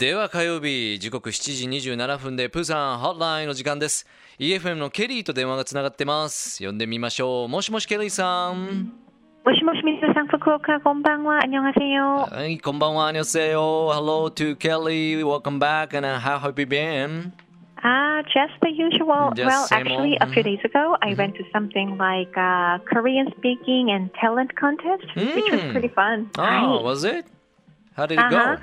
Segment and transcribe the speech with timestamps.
[0.00, 4.06] では火曜日時刻7時27分でプーさんホットラインの時間です
[4.38, 8.92] EFM のケリーと電話がつながってます呼んでみましょうもしもしケリーさん
[9.44, 13.58] もしもし皆さん福岡こんばんは안녕하세요はいこんばんは안녕하세요
[13.92, 17.32] Hello to Kelly welcome back and how have you been
[17.84, 19.30] Ah, just the usual.
[19.36, 20.22] Just well, same actually, old.
[20.22, 25.04] a few days ago, I went to something like a Korean speaking and talent contest,
[25.14, 25.72] which was Mm.
[25.72, 26.30] pretty fun.
[26.38, 27.26] Oh was it
[27.94, 28.56] How did it go Uh-huh.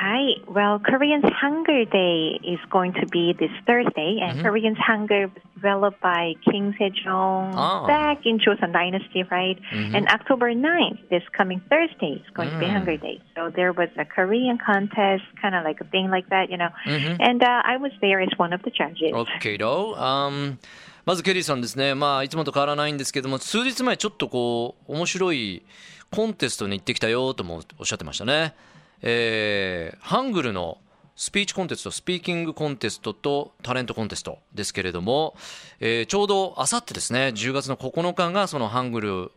[0.00, 0.34] Hi.
[0.46, 4.42] Well, Korean's Hunger Day is going to be this Thursday, and Mm-hmm.
[4.46, 7.86] Korean's Hunger was developed by King Sejong Oh.
[7.86, 9.58] back in Joseon Dynasty, right?
[9.72, 12.72] And October 9th, this coming Thursday, is going to be Mm.
[12.76, 13.22] Hunger Day.
[13.34, 16.68] So there was a Korean contest, kind of like a thing like that, you know.
[16.84, 17.16] Mhm.
[17.18, 19.12] And uh, I was there as one of the judges.
[19.14, 20.58] OK どう、um,
[21.06, 25.62] まずケリーさんですね、まあ、いつもと変わらないんですけども数日前ちょっとこう面白い
[26.10, 28.54] コンテストに行ってきたよともおっしゃってましたね、
[29.01, 30.77] えーハングルの
[31.15, 35.35] スピーチコンテストスピーキングコンテストとタレントコンテストですけれども、
[35.79, 39.31] えーちょうどあさってですね10月の9日がそのハングル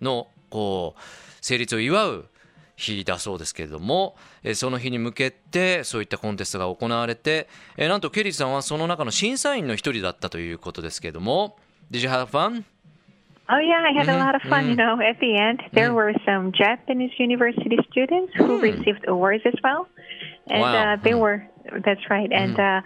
[0.00, 1.00] のこう
[1.40, 2.24] 成立を祝う
[2.76, 11.56] 日だそうですけれども、えーその日に向けてそういったコンテストが行われて、えーなんとケリーさんはその中の審査員の一人だったということですけれども
[11.90, 12.64] Did you have fun?
[13.52, 14.68] Oh yeah, I had a lot of fun.
[14.68, 19.54] You know, at the end there were some Japanese university students who received awards as
[19.62, 19.88] well,
[20.48, 20.92] and Wow.
[20.94, 21.46] uh, they were.
[21.84, 22.58] That's right, and.
[22.58, 22.80] Uh,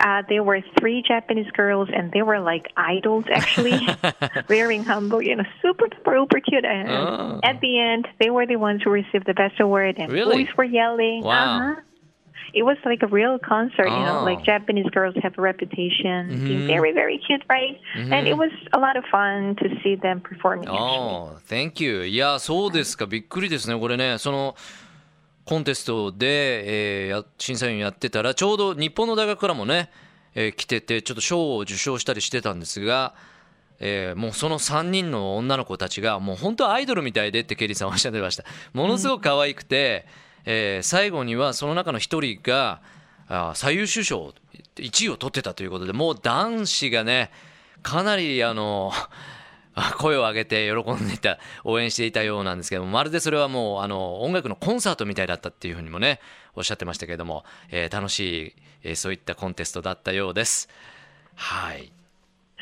[0.00, 3.80] uh, there were three Japanese girls, and they were like idols, actually,
[4.48, 6.64] wearing hanbok, you know, super, super, super cute.
[6.64, 7.40] And Oh.
[7.42, 10.44] at the end, they were the ones who received the best award, and Really?
[10.44, 11.22] boys were yelling.
[11.24, 11.58] Wow.
[11.72, 11.80] Uh-huh.
[12.54, 14.24] It was like a real concert, you know, Oh.
[14.24, 16.66] like Japanese girls have a reputation being Mhm.
[16.66, 17.78] very, very cute, right?
[18.12, 20.64] And it was a lot of fun to see them performing.
[20.70, 22.06] あ、Thank you.
[22.06, 23.06] いや、そうですか。
[23.06, 23.78] びっくりですね。
[23.78, 24.56] これね、その
[25.44, 29.90] コンテストで、えーや審査員やってたら、ちょうど日本の大学からもね、
[30.34, 33.14] えー来てて、ちょっと賞を受賞したりしてたんですが、
[33.80, 38.44] えーもうその3人の女の子たちが、もう本当アイドルみたいでってケリーさんおっしゃってました。
[38.74, 40.06] ものすごく可愛くて、
[40.50, 42.80] えー最後にはその中の一人が、
[43.28, 44.32] あー最優秀賞
[44.76, 47.30] 1位を取ってたということで、もう男子がね、
[47.82, 48.90] かなりあの、
[49.74, 56.18] あ 声を上げて喜んでいた応援していたようなんですけどもまるでそれはもうあの音楽のコンサートみたいだったっていうふうにもね
[56.56, 60.68] おっしゃってましたけれども、えー楽しい、えーそういったコンテストだったようです
[61.36, 61.92] はい。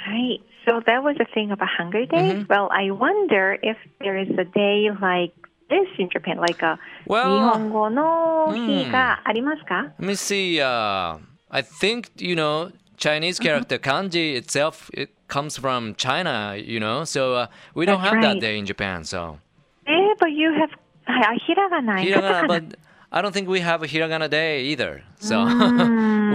[0.07, 0.43] Right.
[0.67, 2.45] So that was a thing of a Hunger Day.
[2.49, 5.33] Well, I wonder if there is a day like
[5.70, 10.60] this in Japan, like a Well, 日本語の日がありますか Let me see.
[10.62, 11.20] Uh,
[11.50, 14.90] I think you know Chinese character kanji itself.
[14.94, 17.04] It comes from China, you know.
[17.06, 18.42] So uh, we don't That's have that right.
[18.42, 19.04] day in Japan.
[19.06, 19.40] So
[19.88, 20.70] えー、but you have
[21.08, 22.06] あひらがない。
[22.06, 22.78] hiragana, but
[23.14, 25.02] I don't think we have a hiragana day either.
[25.20, 25.44] So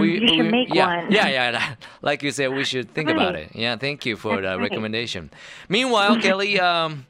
[0.03, 1.11] you should make yeah, one.
[1.11, 1.75] yeah, yeah.
[2.01, 3.49] Like you said, we should think about Right.
[3.49, 3.55] it.
[3.55, 4.69] Yeah, thank you for That's the right.
[4.69, 5.31] recommendation.
[5.69, 7.05] Meanwhile, Kelly, um,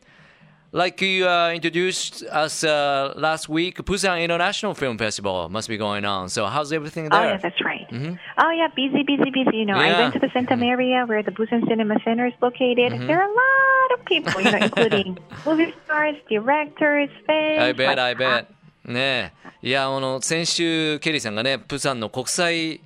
[0.73, 6.03] like you uh, introduced us uh, last week, Busan International Film Festival must be going
[6.05, 6.29] on.
[6.29, 7.31] So how's everything Oh, there?
[7.31, 7.87] yeah, that's right.
[7.91, 9.57] Oh, yeah, busy, busy, busy.
[9.57, 9.99] You know, I Yeah.
[10.01, 12.91] went to the Centum area where the Busan Cinema Center is located.
[13.07, 17.59] There are a lot of people, you know, including movie stars, directors, fans.
[17.63, 18.45] I bet, like, I bet.
[18.85, 19.67] ねえ。
[19.67, 22.79] いや、あの、先週、ケリーさんがね、プサンの国際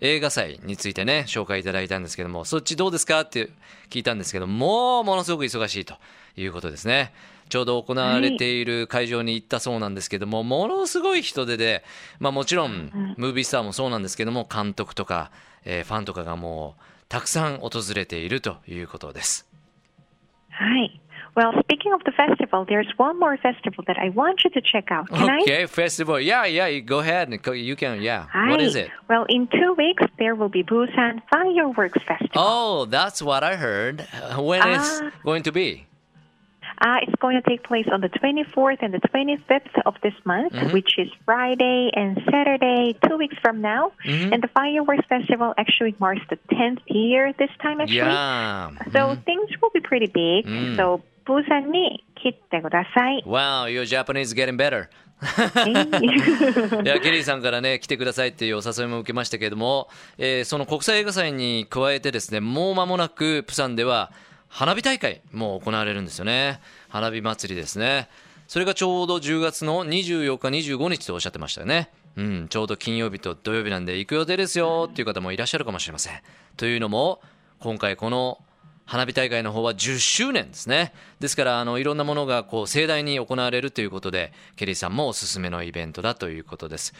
[0.00, 3.50] 映画祭についてね、紹介いただいたんですけども、そっちどうですかって
[3.90, 5.94] 聞いたんですけど、もうものすごく忙しいと
[6.36, 7.12] いうことですね。
[7.48, 11.84] ちょうど行われている会場に行ったそうなんですけども、ものすごい人手で、
[12.18, 15.30] まあもちろん、ムービースターもそうなんですけども、監督とか、
[15.64, 19.48] えーファンとかがもう、たくさん訪れているということです。
[20.50, 21.03] Hi.
[21.36, 24.90] Well, speaking of the festival, there's one more festival that I want you to check
[24.92, 25.08] out.
[25.08, 25.40] Can I?
[25.42, 26.20] Okay, festival.
[26.20, 27.28] Yeah, yeah, you go ahead.
[27.28, 28.26] and You can, yeah.
[28.32, 28.50] Hi.
[28.50, 28.90] What is it?
[29.08, 32.30] Well, in two weeks, there will be Busan Fireworks Festival.
[32.36, 34.06] Oh, that's what I heard.
[34.12, 35.10] Uh, When is Ah.
[35.24, 35.86] going to be?
[36.80, 40.52] Uh, it's going to take place on the 24th and the 25th of this month,
[40.52, 40.72] Mm-hmm.
[40.72, 43.92] which is Friday and Saturday, two weeks from now.
[44.04, 44.32] Mm-hmm.
[44.32, 47.98] And the Fireworks Festival actually marks the 10th year this time, actually.
[47.98, 48.70] Yeah.
[48.92, 50.46] So things will be pretty big.
[50.46, 50.76] Mm.
[50.76, 53.24] So, 부산に来てください。
[53.26, 54.88] Wow, your Japanese getting better.
[56.82, 59.88] いやケリーさんからね来てくださいっていうお誘いも受けましたけれども、
[60.18, 64.12] えーその国際映画祭に加えてですねもう間もなくプサンでは
[64.48, 66.60] 花火大会も行われるんですよね。
[66.88, 68.08] 花火祭りですね。
[68.46, 71.90] それがちょうど10月の24日25日とおっしゃってましたよね。
[72.16, 76.20] うんちょうど金曜日と土曜日なんで行く予定ですよっていう方もいらっしゃるかもしれません。
[76.56, 77.20] というのも
[77.60, 78.38] 今回この
[78.86, 80.92] 花火大会の方は10周年ですね。
[81.20, 86.92] ですから、あの、いろんなものがこう盛大に行われるということで、ケリーさんもおすすめのイベントだということです。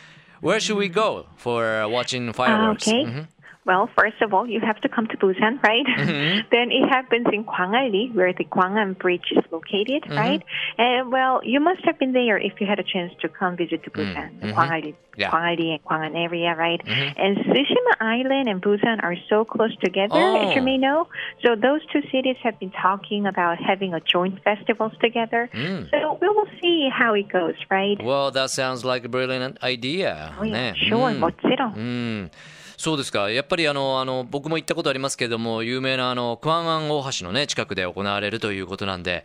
[0.42, 2.88] Where should we go for uh, watching fireworks?
[2.90, 3.04] Okay.
[3.04, 3.26] Mhm.
[3.66, 5.86] Well, first of all, you have to come to Busan, right?
[5.86, 6.48] Mm-hmm.
[6.52, 10.16] then it happens in Gwangalli, where the Gwangan Bridge is located, mm-hmm.
[10.16, 10.42] right?
[10.76, 13.82] And well, you must have been there if you had a chance to come visit
[13.84, 14.00] to mm-hmm.
[14.00, 14.50] Busan, mm-hmm.
[14.50, 15.34] Gwangali, yeah.
[15.34, 16.80] And Gwangan area, right?
[16.84, 17.20] Mm-hmm.
[17.20, 20.48] And Tsushima Island and Busan are so close together, oh.
[20.48, 20.64] as you oh.
[20.64, 21.08] may know.
[21.42, 25.48] So those two cities have been talking about having a joint festivals together.
[25.54, 25.90] Mm.
[25.90, 27.96] So we will see how it goes, right?
[28.02, 30.34] Well, that sounds like a brilliant idea.
[30.38, 30.74] Oh, yeah.
[30.74, 31.18] sure, mm.
[31.18, 31.74] 멋지다.
[31.74, 32.30] Mm.
[32.76, 39.24] そうですか、やっぱりあのあの僕も行ったことありますけれども、有名なあのクアンアン大橋の、ね、近くで行われるということなんで、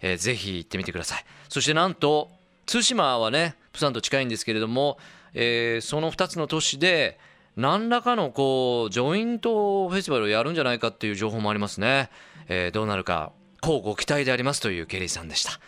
[0.00, 1.24] えーぜひ行ってみてください。
[1.48, 2.30] そしてなんと、
[2.66, 4.98] 対馬はね、プサンと近いんですけれども、
[5.34, 7.18] えーその2つの都市で、
[7.56, 12.10] 何らかのこうジョイントフェスティバルをやるんじゃないかっていう情報もありますね。
[12.48, 15.58] えーどうなるか、こうご期待でありますというケリーさんでした。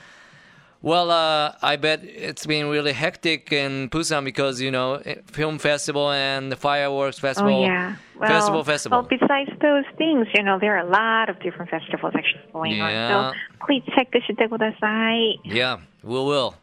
[0.82, 6.10] Well, uh, I bet it's been really hectic in Busan because you know film festival
[6.10, 7.62] and the fireworks festival.
[7.62, 7.96] Oh yeah.
[8.18, 8.98] Well, festival, festival.
[8.98, 12.72] Well, besides those things, you know, there are a lot of different festivals actually going
[12.72, 13.16] Yeah.
[13.16, 13.34] on.
[13.34, 14.22] So please check this
[14.82, 15.34] out.
[15.44, 16.54] yeah, we will.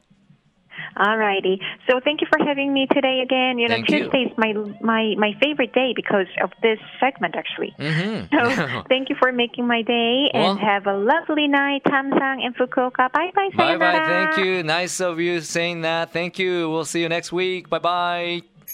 [0.97, 1.59] Alrighty.
[1.89, 3.57] So thank you for having me today again.
[3.59, 3.99] You know, Thank you.
[4.03, 7.73] Tuesday is my my my favorite day because of this segment actually.
[7.79, 8.27] Mhm.
[8.33, 12.55] So thank you for making my day Well- and have a lovely night, Tamsang and
[12.55, 13.11] Fukuoka.
[13.11, 13.49] Bye bye.
[13.55, 14.05] Bye bye.
[14.07, 14.63] Thank you.
[14.63, 16.11] Nice of you saying that.
[16.11, 16.69] Thank you.
[16.69, 17.69] We'll see you next week.
[17.69, 18.41] Bye bye.